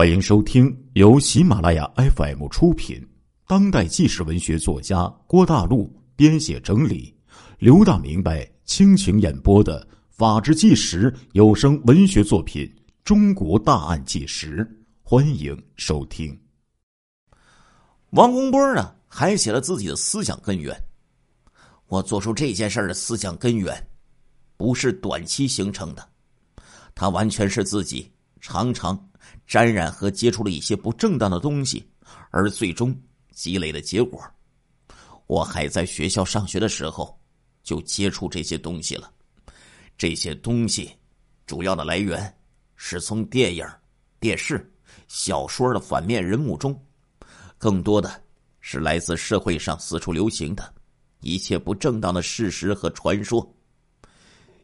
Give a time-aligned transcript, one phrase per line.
[0.00, 3.06] 欢迎收听由喜马拉雅 FM 出品、
[3.46, 7.14] 当代纪实文学作家郭大陆编写整理、
[7.58, 12.64] 刘大明白倾情演播的《法制纪实》有声文学作品
[13.04, 14.64] 《中国大案纪实》，
[15.02, 16.34] 欢迎收听。
[18.12, 20.74] 王洪波呢，还写了自己的思想根源。
[21.88, 23.86] 我做出这件事的思想根源，
[24.56, 26.08] 不是短期形成的，
[26.94, 28.10] 它完全是自己
[28.40, 28.98] 常常。
[29.50, 31.84] 沾染和接触了一些不正当的东西，
[32.30, 32.96] 而最终
[33.32, 34.22] 积累的结果。
[35.26, 37.20] 我还在学校上学的时候，
[37.64, 39.12] 就接触这些东西了。
[39.98, 40.88] 这些东西
[41.46, 42.32] 主要的来源
[42.76, 43.66] 是从电影、
[44.20, 44.72] 电视、
[45.08, 46.80] 小说的反面人物中，
[47.58, 48.22] 更多的
[48.60, 50.72] 是来自社会上四处流行的
[51.22, 53.52] 一切不正当的事实和传说。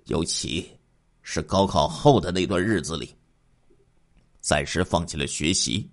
[0.04, 0.70] 尤其
[1.22, 3.12] 是高考后的那段日子里。
[4.46, 5.90] 暂时放弃了学习，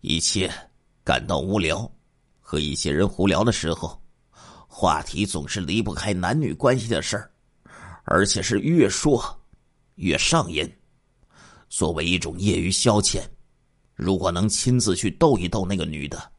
[0.00, 0.52] 一切
[1.04, 1.88] 感到无聊，
[2.40, 4.02] 和一些人胡聊的时候，
[4.66, 7.30] 话题总是离不开男女关系的事儿，
[8.02, 9.22] 而且是越说
[9.94, 10.68] 越上瘾。
[11.68, 13.22] 作为一种业余消遣，
[13.94, 16.32] 如果能亲自去逗一逗那个女的，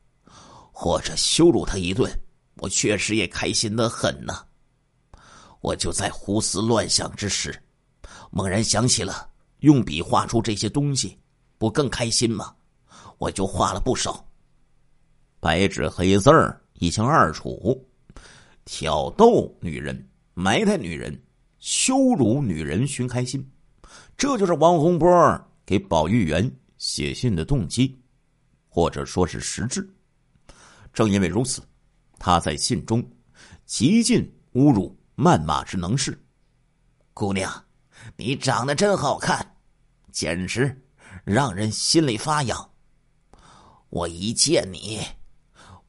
[0.74, 2.12] 或者羞辱她一顿，
[2.56, 4.46] 我确实也开心的很呢。
[5.62, 7.58] 我就在胡思乱想之时，
[8.30, 9.30] 猛然想起了。
[9.64, 11.18] 用笔画出这些东西，
[11.58, 12.54] 不更开心吗？
[13.18, 14.26] 我就画了不少，
[15.40, 17.82] 白纸黑字儿一清二楚，
[18.66, 21.18] 挑逗女人、埋汰女人、
[21.60, 23.50] 羞辱女人寻开心，
[24.18, 27.98] 这就是王洪波给保育员写信的动机，
[28.68, 29.90] 或者说是实质。
[30.92, 31.62] 正因为如此，
[32.20, 33.02] 他在信中
[33.66, 36.22] 极尽侮辱、谩骂之能事。
[37.14, 37.64] 姑娘，
[38.18, 39.53] 你长得真好看。
[40.14, 40.82] 简直
[41.26, 42.70] 让人心里发痒。
[43.90, 45.02] 我一见你，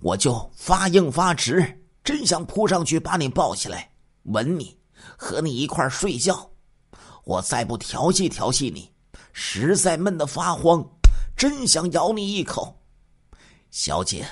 [0.00, 3.92] 我就发硬发直，真想扑上去把你抱起来，
[4.24, 4.76] 吻你，
[5.16, 6.50] 和你一块睡觉。
[7.24, 8.90] 我再不调戏调戏你，
[9.32, 10.84] 实在闷得发慌，
[11.36, 12.82] 真想咬你一口。
[13.70, 14.26] 小姐，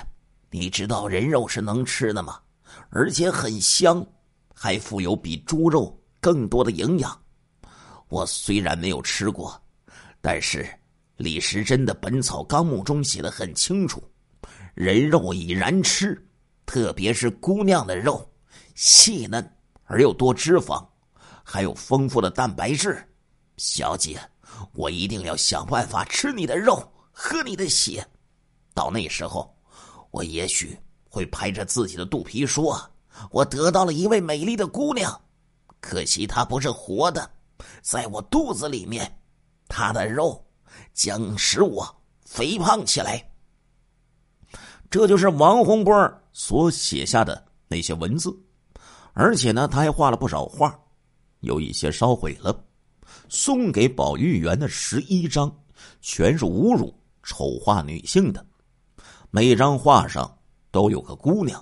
[0.49, 2.39] 你知道人肉是能吃的吗？
[2.89, 4.05] 而且很香，
[4.53, 7.19] 还富有比猪肉更多的营养。
[8.07, 9.62] 我虽然没有吃过。
[10.25, 10.65] 但是
[11.17, 14.01] 李时珍的《本草纲目》中写的很清楚，
[14.73, 16.17] 人肉已然吃，
[16.65, 18.25] 特别是姑娘的肉，
[18.73, 19.45] 细嫩
[19.83, 20.87] 而又多脂肪，
[21.43, 23.05] 还有丰富的蛋白质。
[23.57, 24.17] 小姐，
[24.71, 28.07] 我一定要想办法吃你的肉，喝你的血。
[28.73, 29.53] 到那时候，
[30.09, 30.79] 我也许
[31.09, 32.81] 会拍着自己的肚皮说
[33.29, 35.21] ：“我得到了一位美丽的姑娘，
[35.81, 37.29] 可惜她不是活的，
[37.81, 39.13] 在我肚子里面。”
[39.75, 40.39] 他的肉
[40.93, 41.83] 将使我
[42.23, 43.27] 肥胖起来。
[44.87, 48.31] 这就是王洪波所写下的那些文字，
[49.13, 50.79] 而且呢，他还画了不少画，
[51.39, 52.63] 有一些烧毁了。
[53.29, 55.51] 送给保育员的十一张，
[56.01, 58.45] 全是侮辱、丑化女性的。
[59.31, 60.37] 每张画上
[60.69, 61.59] 都有个姑娘，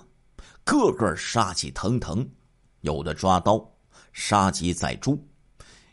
[0.64, 2.28] 个个杀气腾腾，
[2.82, 3.66] 有的抓刀，
[4.12, 5.18] 杀鸡宰猪，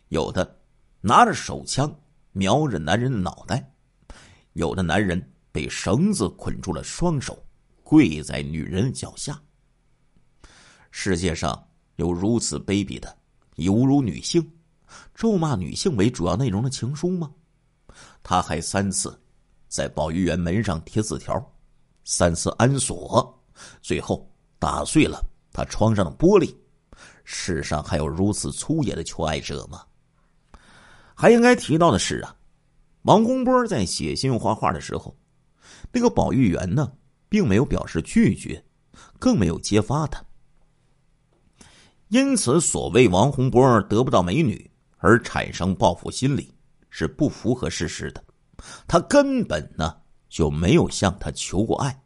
[0.09, 0.59] 有的
[0.99, 1.89] 拿着手枪。
[2.31, 3.71] 瞄着男人的脑袋，
[4.53, 7.43] 有的男人被绳子捆住了双手，
[7.83, 9.41] 跪在女人脚下。
[10.91, 11.67] 世界上
[11.97, 13.17] 有如此卑鄙的
[13.55, 14.51] 以侮辱女性、
[15.13, 17.31] 咒骂女性为主要内容的情书吗？
[18.23, 19.19] 他还三次
[19.67, 21.43] 在保育员门上贴字条，
[22.05, 23.43] 三次安锁，
[23.81, 25.19] 最后打碎了
[25.51, 26.55] 他窗上的玻璃。
[27.23, 29.83] 世上还有如此粗野的求爱者吗？
[31.21, 32.33] 还应该提到的是啊，
[33.01, 35.13] 王洪波在写信画画的时候，
[35.91, 36.89] 那个保育员呢，
[37.27, 38.63] 并没有表示拒绝，
[39.19, 40.23] 更没有揭发他。
[42.07, 46.53] 因此，所谓王洪波得不到美女而产生报复心理，
[46.89, 48.23] 是不符合事实的。
[48.87, 49.97] 他根本呢
[50.29, 52.01] 就没有向他求过爱，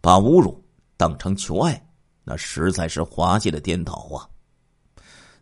[0.00, 0.64] 把侮辱
[0.96, 1.86] 当成求爱，
[2.24, 4.24] 那实在是滑稽的颠倒啊！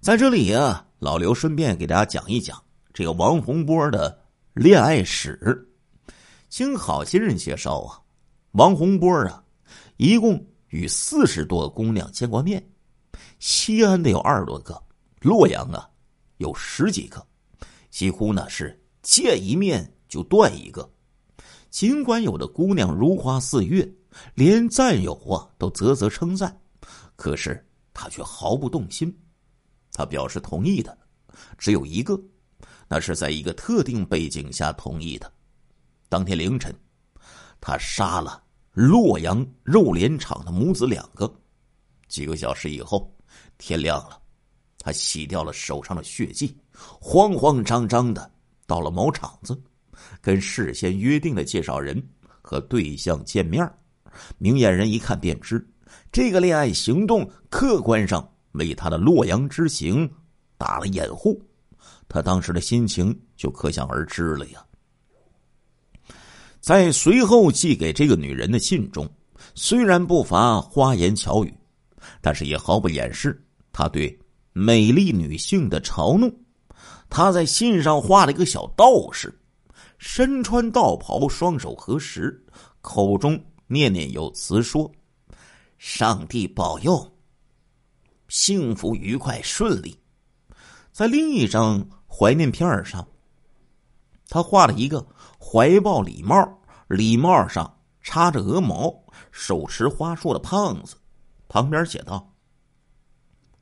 [0.00, 0.84] 在这里啊。
[1.04, 2.64] 老刘顺便给大家讲一讲
[2.94, 4.18] 这个王洪波的
[4.54, 5.68] 恋爱史。
[6.48, 8.00] 经好心人介绍啊，
[8.52, 9.44] 王洪波啊，
[9.98, 12.66] 一共与四十多个姑娘见过面，
[13.38, 14.82] 西安的有二十多个，
[15.20, 15.86] 洛阳啊
[16.38, 17.22] 有十几个，
[17.90, 20.90] 几乎呢是见一面就断一个。
[21.68, 23.86] 尽管有的姑娘如花似月，
[24.32, 26.58] 连战友啊都啧啧称赞，
[27.14, 27.62] 可是
[27.92, 29.14] 他却毫不动心。
[29.94, 30.98] 他表示同意的，
[31.56, 32.20] 只有一个，
[32.88, 35.32] 那是在一个特定背景下同意的，
[36.08, 36.74] 当天凌晨，
[37.60, 38.42] 他杀了
[38.72, 41.32] 洛阳肉联厂的母子两个。
[42.08, 43.16] 几个小时以后，
[43.56, 44.20] 天亮了，
[44.78, 48.28] 他洗掉了手上的血迹，慌慌张张的
[48.66, 49.56] 到了某厂子，
[50.20, 52.04] 跟事先约定的介绍人
[52.42, 53.64] 和对象见面。
[54.38, 55.64] 明眼人一看便知，
[56.10, 60.10] 这个恋爱行动客观上为他的洛阳之行
[60.58, 61.40] 打了掩护。
[62.08, 64.64] 他当时的心情就可想而知了呀。
[66.60, 69.08] 在随后寄给这个女人的信中，
[69.54, 71.54] 虽然不乏花言巧语，
[72.22, 73.38] 但是也毫不掩饰
[73.70, 74.18] 他对
[74.52, 76.34] 美丽女性的嘲弄。
[77.10, 79.38] 他在信上画了一个小道士，
[79.98, 82.42] 身穿道袍，双手合十，
[82.80, 84.90] 口中念念有词说
[85.78, 87.13] ：“上帝保佑，
[88.34, 89.96] 幸福愉快顺利。”
[90.90, 93.06] 在另一张怀念片上，
[94.28, 95.06] 他画了一个
[95.38, 96.36] 怀抱礼帽，
[96.88, 98.92] 礼帽上插着鹅毛、
[99.30, 100.96] 手持花束的胖子，
[101.46, 102.28] 旁边写道：“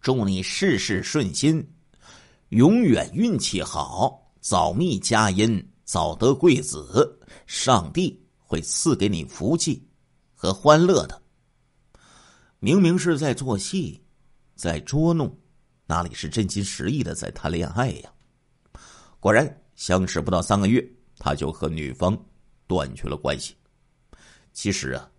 [0.01, 1.71] 祝你事事顺心，
[2.49, 9.87] 永远运气好，早觅佳音，早得贵子，上帝会赐给你福气
[10.35, 11.21] 和欢乐的。”
[12.59, 14.02] 明明是在做戏，
[14.63, 15.37] 在捉弄。
[15.87, 18.13] 哪里是真心实意的在谈恋爱呀？
[19.19, 20.89] 果然，相识不到三个月，
[21.19, 22.17] 他就和女方
[22.69, 23.57] 断绝了关系。
[24.53, 25.11] 其实啊，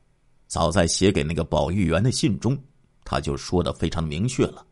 [0.48, 2.57] 早在写给那个保育员的信中，
[3.04, 4.66] 他就说的非常明确了：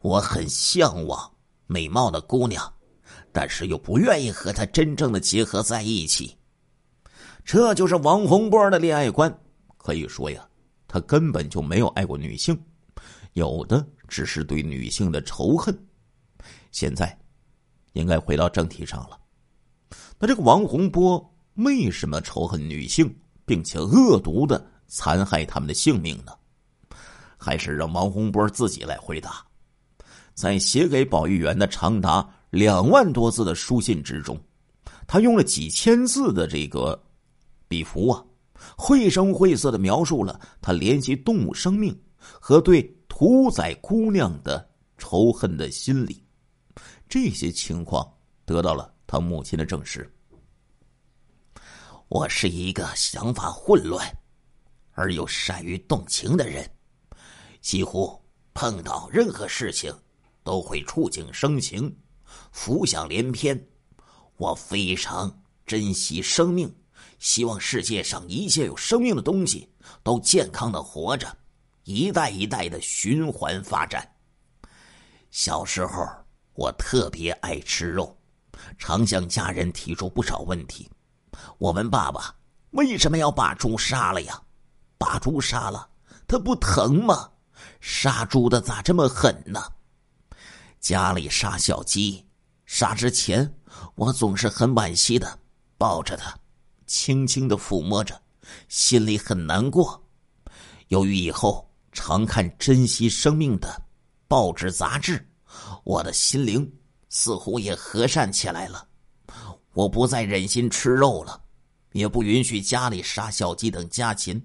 [0.00, 1.32] 我很向往
[1.68, 2.60] 美貌的姑娘，
[3.30, 6.36] 但是又不愿意和她真正的结合在一起。
[7.44, 9.32] 这就是王洪波的恋爱观。
[9.76, 10.44] 可以说呀，
[10.88, 12.60] 他根本就没有爱过女性，
[13.34, 13.86] 有的。
[14.10, 15.72] 只是对女性的仇恨。
[16.72, 17.16] 现在，
[17.92, 19.16] 应该回到正题上了。
[20.18, 23.16] 那这个王洪波为什么仇恨女性，
[23.46, 26.32] 并且恶毒的残害他们的性命呢？
[27.38, 29.46] 还是让王洪波自己来回答。
[30.34, 34.36] 在写给保育员的长达两万多字的书信之中，
[35.06, 37.00] 他用了几千字的这个
[37.68, 38.24] 笔幅啊，
[38.76, 42.92] 绘声绘色的描述了他怜惜动物生命和对。
[43.20, 46.24] 屠宰姑娘的仇恨的心理，
[47.06, 48.10] 这些情况
[48.46, 50.10] 得到了他母亲的证实。
[52.08, 54.10] 我是一个想法混乱
[54.92, 56.66] 而又善于动情的人，
[57.60, 58.18] 几乎
[58.54, 59.94] 碰到任何事情
[60.42, 61.94] 都会触景生情，
[62.52, 63.68] 浮想联翩。
[64.38, 66.74] 我非常珍惜生命，
[67.18, 69.68] 希望世界上一切有生命的东西
[70.02, 71.36] 都健康的活着。
[71.84, 74.06] 一代一代的循环发展。
[75.30, 76.06] 小时候，
[76.54, 78.16] 我特别爱吃肉，
[78.78, 80.90] 常向家人提出不少问题。
[81.58, 82.34] 我问爸爸
[82.72, 84.42] ：“为什么要把猪杀了呀？
[84.98, 85.88] 把猪杀了，
[86.26, 87.30] 它不疼吗？
[87.80, 89.62] 杀猪的咋这么狠呢？”
[90.80, 92.26] 家里杀小鸡，
[92.66, 93.54] 杀之前，
[93.94, 95.38] 我总是很惋惜的
[95.78, 96.36] 抱着它，
[96.86, 98.20] 轻轻的抚摸着，
[98.68, 100.04] 心里很难过。
[100.88, 101.69] 由于以后。
[101.92, 103.82] 常看珍惜生命的
[104.28, 105.26] 报纸杂志，
[105.84, 106.70] 我的心灵
[107.08, 108.86] 似乎也和善起来了。
[109.72, 111.40] 我不再忍心吃肉了，
[111.92, 114.40] 也不允许家里杀小鸡等家禽。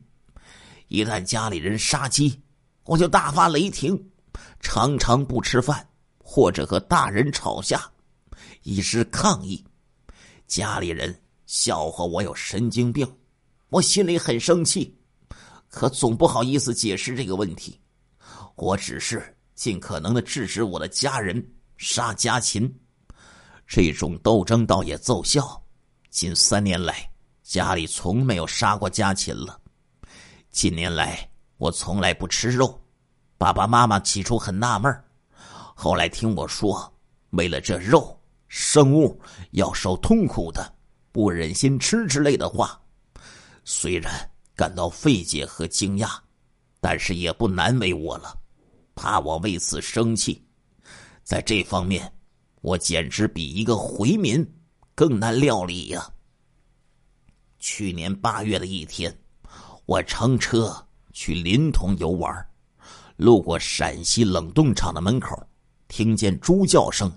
[0.87, 2.41] 一旦家里人杀鸡，
[2.85, 3.99] 我就大发雷霆，
[4.59, 7.81] 常常不吃饭，或者和大人吵架，
[8.63, 9.63] 以示抗议。
[10.47, 13.11] 家里人笑话我有神经病，
[13.69, 14.94] 我心里很生气。
[15.75, 17.77] 可总不好意思解释这个问题，
[18.55, 19.21] 我只是
[19.55, 22.73] 尽可能的制止我的家人杀家禽，
[23.67, 25.61] 这种斗争倒也奏效。
[26.09, 27.05] 近三年来，
[27.43, 29.59] 家里从没有杀过家禽了。
[30.49, 32.81] 近年来，我从来不吃肉，
[33.37, 35.03] 爸爸妈妈起初很纳闷
[35.75, 36.89] 后来听我说，
[37.31, 38.17] 为了这肉，
[38.47, 40.73] 生物要受痛苦的，
[41.11, 42.81] 不忍心吃之类的话，
[43.65, 44.31] 虽然。
[44.55, 46.09] 感到费解和惊讶，
[46.79, 48.33] 但是也不难为我了，
[48.95, 50.41] 怕我为此生气。
[51.23, 52.13] 在这方面，
[52.61, 54.45] 我简直比一个回民
[54.93, 56.09] 更难料理呀。
[57.59, 59.15] 去年八月的一天，
[59.85, 62.47] 我乘车去临潼游玩，
[63.17, 65.35] 路过陕西冷冻厂的门口，
[65.87, 67.11] 听见猪叫声，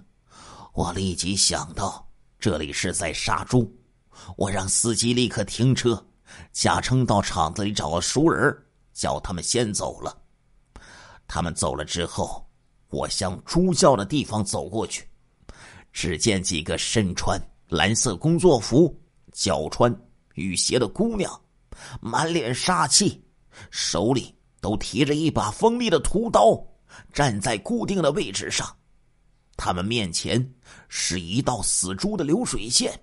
[0.72, 3.70] 我立即想到这里是在杀猪，
[4.36, 6.07] 我让司机立刻停车。
[6.52, 8.56] 假称到厂子里找个熟人，
[8.92, 10.16] 叫他们先走了。
[11.26, 12.46] 他们走了之后，
[12.88, 15.06] 我向猪叫的地方走过去，
[15.92, 18.98] 只见几个身穿蓝色工作服、
[19.32, 19.94] 脚穿
[20.34, 21.40] 雨鞋的姑娘，
[22.00, 23.22] 满脸杀气，
[23.70, 26.58] 手里都提着一把锋利的屠刀，
[27.12, 28.74] 站在固定的位置上。
[29.56, 30.54] 他们面前
[30.88, 32.98] 是一道死猪的流水线，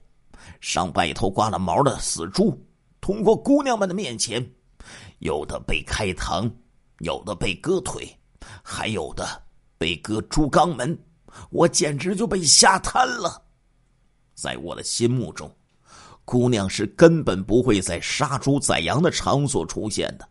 [0.61, 2.57] 上百头刮了毛的死猪
[3.05, 4.43] 通过姑娘们的面前，
[5.19, 6.51] 有的被开膛，
[7.01, 8.03] 有的被割腿，
[8.63, 9.43] 还有的
[9.77, 10.97] 被割猪肛门。
[11.51, 13.39] 我简直就被吓瘫了。
[14.33, 15.55] 在我的心目中，
[16.25, 20.27] 姑娘是根本不会在杀猪宰羊的场所出现的。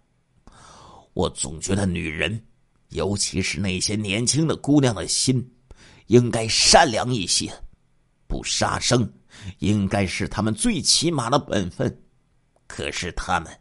[1.12, 2.44] 我总觉得女人，
[2.88, 5.48] 尤其是那些年轻的姑娘的心。
[6.08, 7.48] 应该善良一些，
[8.26, 9.08] 不杀生，
[9.60, 12.00] 应该是他们最起码的本分。
[12.74, 13.56] 可是他们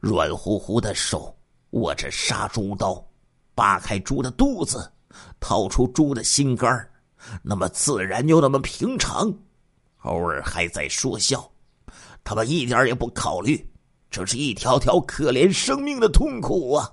[0.00, 1.36] 软乎乎的手
[1.70, 3.04] 握着杀猪刀，
[3.52, 4.92] 扒开猪的肚子，
[5.40, 6.88] 掏出猪的心肝
[7.42, 9.28] 那么自然又那么平常，
[10.02, 11.50] 偶尔还在说笑。
[12.22, 13.68] 他们一点也不考虑，
[14.08, 16.88] 这是一条条可怜生命的痛苦啊！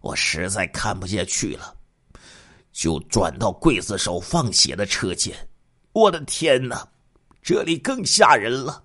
[0.00, 1.72] 我实在看不下去了。
[2.72, 5.36] 就转到刽子手放血的车间，
[5.92, 6.88] 我的天哪，
[7.40, 8.82] 这里更吓人了！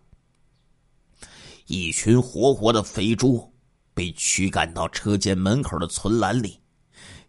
[1.67, 3.51] 一群活活的肥猪
[3.93, 6.59] 被驱赶到车间门口的存栏里，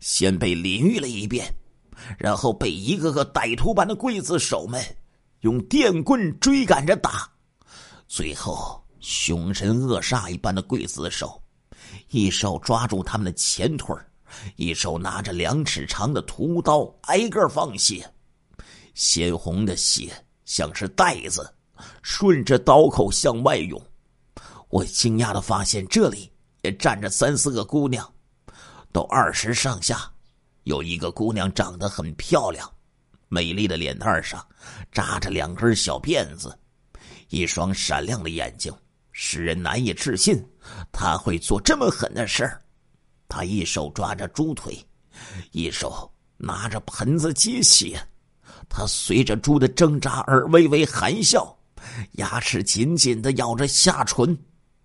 [0.00, 1.46] 先被淋浴了一遍，
[2.18, 4.82] 然后被一个个歹徒般的刽子手们
[5.40, 7.30] 用电棍追赶着打，
[8.08, 11.40] 最后凶神恶煞一般的刽子手
[12.10, 13.94] 一手抓住他们的前腿
[14.56, 18.04] 一手拿着两尺长的屠刀，挨个放血，
[18.94, 20.10] 鲜红的血
[20.44, 21.54] 像是带子，
[22.02, 23.80] 顺着刀口向外涌。
[24.74, 26.28] 我惊讶的发现，这里
[26.62, 28.12] 也站着三四个姑娘，
[28.90, 30.10] 都二十上下。
[30.64, 32.68] 有一个姑娘长得很漂亮，
[33.28, 34.44] 美丽的脸蛋上
[34.90, 36.58] 扎着两根小辫子，
[37.28, 38.74] 一双闪亮的眼睛，
[39.12, 40.44] 使人难以置信，
[40.90, 42.60] 她会做这么狠的事儿。
[43.28, 44.84] 他一手抓着猪腿，
[45.52, 47.96] 一手拿着盆子接血。
[48.68, 51.56] 他随着猪的挣扎而微微含笑，
[52.14, 54.36] 牙齿紧紧的咬着下唇，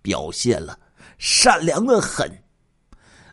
[0.02, 0.78] 表现了
[1.18, 2.30] 善良的很。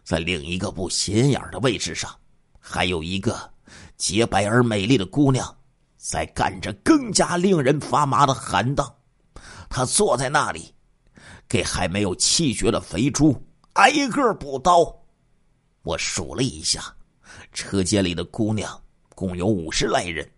[0.03, 2.13] 在另一个不显眼的位置上，
[2.59, 3.51] 还有一个
[3.97, 5.57] 洁白而美丽的姑娘，
[5.97, 8.95] 在干着更加令人发麻的寒当。
[9.69, 10.73] 她坐在那里，
[11.47, 13.35] 给还没有气绝的肥猪
[13.73, 14.95] 挨个补刀。
[15.83, 16.95] 我数了一下，
[17.51, 20.29] 车间里的姑娘共有五十来人。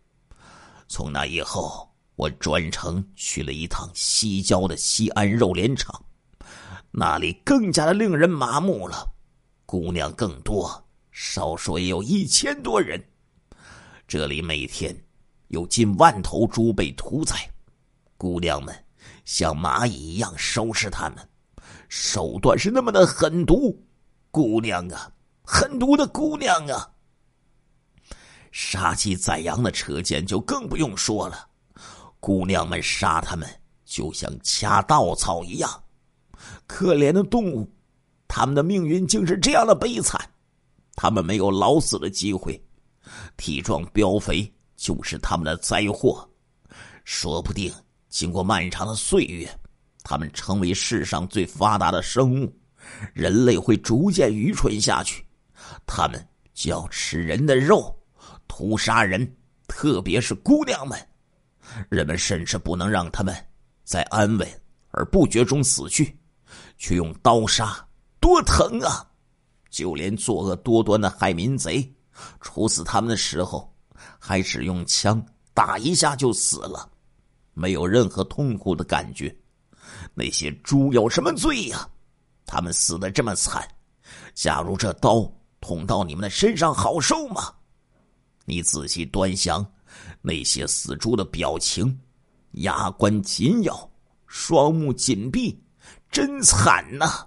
[0.88, 6.04] 从那以后，我专程去了一趟西郊的西安肉联厂，
[6.92, 9.08] 那里更加的令人麻木了，
[9.66, 13.04] 姑娘更多，少说也有一千多人。
[14.08, 14.96] 这里每天
[15.50, 17.50] 有近万头猪被屠宰，
[18.18, 18.76] 姑娘们
[19.24, 21.30] 像蚂蚁一样收拾它们，
[21.88, 23.86] 手段是那么的狠毒。
[24.32, 25.12] 姑娘啊！
[25.44, 26.92] 狠毒的姑娘啊！
[28.52, 31.50] 杀鸡宰羊的车间就更不用说了，
[32.20, 33.48] 姑娘们杀他们
[33.86, 35.84] 就像掐稻草一样。
[36.70, 37.68] 可怜的动物，
[38.28, 40.22] 他们的命运竟是这样的悲惨。
[40.94, 42.64] 他们没有老死的机会，
[43.38, 46.30] 体壮膘肥就是他们的灾祸。
[47.04, 47.74] 说不定
[48.08, 49.50] 经过漫长的岁月，
[50.04, 52.56] 他们成为世上最发达的生物，
[53.14, 55.26] 人类会逐渐愚蠢下去。
[55.88, 56.24] 他们
[56.54, 57.98] 就要吃人的肉，
[58.48, 59.36] 屠杀人，
[59.68, 61.00] 特别是姑娘们。
[61.90, 63.36] 人们甚至不能让他们
[63.84, 64.48] 在安稳
[64.92, 66.16] 而不觉中死去，
[66.78, 67.88] 却用刀杀，
[68.20, 69.06] 多疼啊！
[69.70, 71.94] 就连作恶多端的害民贼，
[72.42, 73.74] 处死他们的时候，
[74.18, 76.90] 还只用枪打一下就死了，
[77.54, 79.36] 没有任何痛苦的感觉。
[80.14, 81.88] 那些猪有什么罪呀？
[82.46, 83.68] 他们死的这么惨，
[84.34, 85.32] 假如这刀……
[85.62, 87.54] 捅到你们的身上好受吗？
[88.46, 89.70] 你仔细端详
[90.22, 92.00] 那些死猪的表情，
[92.52, 93.92] 牙关紧咬，
[94.26, 95.62] 双目紧闭，
[96.12, 97.26] 真惨呐！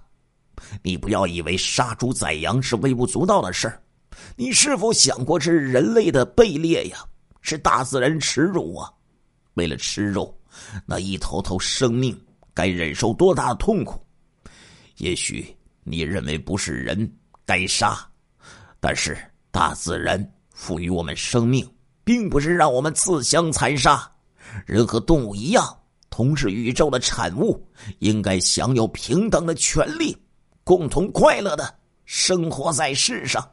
[0.81, 3.71] 你不要以为杀猪宰羊是微不足道的事，
[4.35, 6.97] 你是否想过这是人类的卑劣呀？
[7.41, 8.91] 是大自然耻辱啊！
[9.55, 10.35] 为了吃肉，
[10.85, 12.19] 那一头头生命
[12.53, 13.99] 该忍受多大的痛苦？
[14.97, 17.11] 也许你认为不是人
[17.45, 17.97] 该杀。
[18.79, 19.17] 但是，
[19.51, 21.69] 大自然赋予我们生命，
[22.03, 24.09] 并不是让我们自相残杀。
[24.65, 25.77] 人和动物一样，
[26.13, 27.59] 同是宇宙的产物，
[27.97, 30.15] 应该享有平等的权利，
[30.63, 33.43] 共同快乐的生活在世上。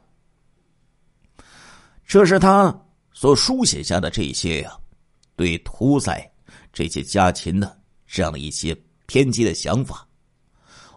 [2.05, 2.71] 这是他
[3.13, 4.77] 所书写下的这些呀，
[5.35, 6.31] 对屠宰
[6.71, 10.07] 这些家禽的这样的一些偏激的想法。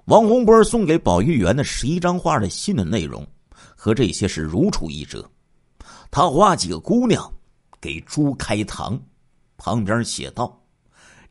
[0.04, 5.26] 王洪波送给保育员的十一张画的信的内容和这些是如出一辙。
[6.10, 7.32] 他画几个姑娘
[7.80, 9.00] 给猪开膛，
[9.56, 10.62] 旁边写道：“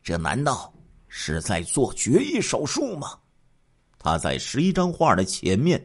[0.04, 0.72] 这难道
[1.08, 3.18] 是在做绝育手术吗？”
[3.98, 5.82] 他在十一张画的前面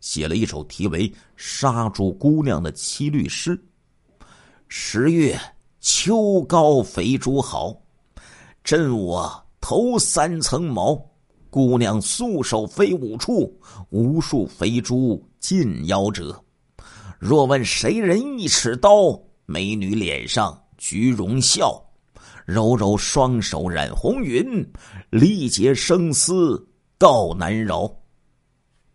[0.00, 3.60] 写了一首题为《杀猪姑娘》的七律诗
[4.68, 5.36] ：“十月
[5.80, 7.76] 秋高肥猪好，
[8.62, 10.94] 震我头三层毛。”
[11.48, 13.58] 姑娘素手飞舞处，
[13.88, 16.38] 无数肥猪尽夭折。
[17.18, 21.82] 若问谁人一尺刀，美女脸上菊容笑，
[22.46, 24.66] 柔柔双手染红云，
[25.10, 27.94] 力竭生死告难饶。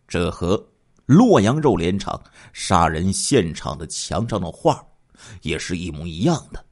[0.08, 0.67] 这和
[1.05, 2.20] 洛阳肉联厂
[2.51, 4.84] 杀人现场的墙上的画
[5.43, 6.65] 也是一模一样的。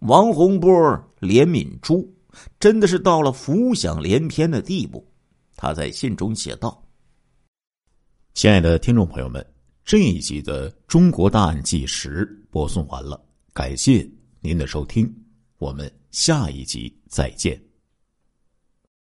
[0.00, 0.70] 王洪波
[1.20, 2.06] 怜悯猪。
[2.60, 5.04] 真的是到了浮想联翩的地步，
[5.56, 6.80] 他在信中写道
[8.34, 9.44] ：“亲爱的听众朋友们，
[9.84, 13.20] 这一集的《中国大案纪实》播送完了，
[13.52, 14.08] 感谢
[14.40, 15.12] 您的收听，
[15.58, 17.60] 我们下一集再见。”